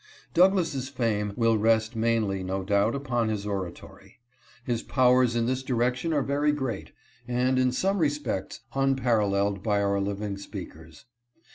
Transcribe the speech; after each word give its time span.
Douglass' 0.33 0.89
fame 0.89 1.31
will 1.35 1.59
rest 1.59 1.95
mainly, 1.95 2.41
no 2.43 2.63
doubt, 2.63 2.95
upon 2.95 3.29
his 3.29 3.45
oratory. 3.45 4.17
His 4.63 4.81
powers 4.81 5.35
in 5.35 5.45
this 5.45 5.61
direction 5.61 6.11
are 6.11 6.23
very 6.23 6.51
great, 6.51 6.91
and, 7.27 7.59
in 7.59 7.71
some 7.71 7.99
respects, 7.99 8.61
unparalleled 8.73 9.61
by 9.61 9.79
our 9.79 9.99
living 10.01 10.37
speakers. 10.39 11.05